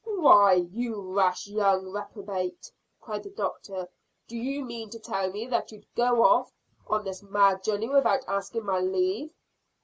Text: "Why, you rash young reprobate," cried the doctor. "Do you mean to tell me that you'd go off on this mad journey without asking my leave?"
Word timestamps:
"Why, 0.03 0.53
you 0.73 0.99
rash 1.13 1.45
young 1.47 1.89
reprobate," 1.91 2.71
cried 3.01 3.21
the 3.21 3.29
doctor. 3.29 3.87
"Do 4.27 4.35
you 4.35 4.65
mean 4.65 4.89
to 4.89 4.99
tell 4.99 5.31
me 5.31 5.45
that 5.45 5.71
you'd 5.71 5.85
go 5.95 6.23
off 6.23 6.51
on 6.87 7.03
this 7.03 7.21
mad 7.21 7.63
journey 7.63 7.87
without 7.87 8.27
asking 8.27 8.65
my 8.65 8.79
leave?" 8.79 9.31